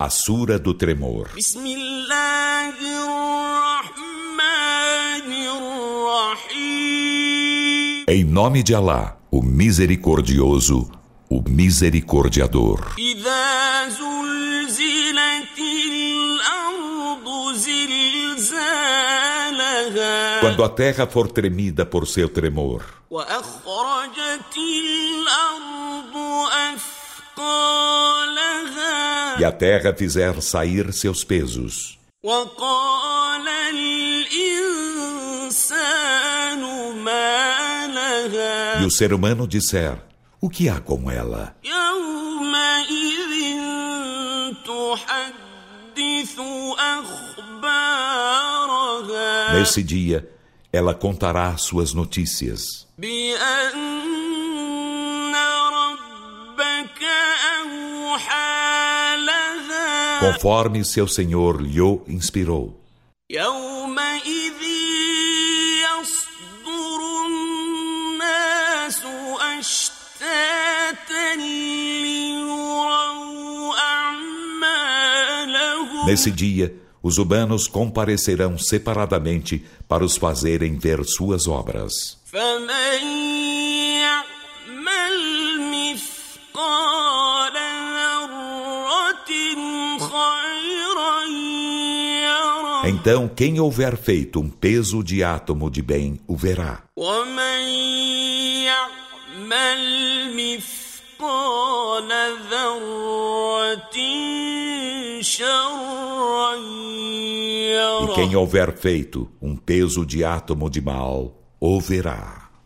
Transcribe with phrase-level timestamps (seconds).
[0.00, 1.30] A Sura do Tremor.
[8.06, 10.88] Em nome de Alá, o Misericordioso,
[11.28, 12.94] o Misericordiador.
[20.40, 22.84] Quando a terra for tremida por seu tremor.
[29.38, 31.98] E a terra fizer sair seus pesos.
[38.80, 39.96] E o ser humano disser:
[40.40, 41.54] O que há com ela?
[49.54, 50.28] Nesse dia,
[50.72, 52.86] ela contará suas notícias.
[60.20, 62.78] Conforme seu Senhor lhe inspirou.
[76.06, 82.18] Nesse dia, os humanos comparecerão separadamente para os fazerem ver suas obras.
[92.84, 96.84] Então, quem houver feito um peso de átomo de bem, o verá.
[108.02, 112.47] E quem houver feito um peso de átomo de mal, o verá.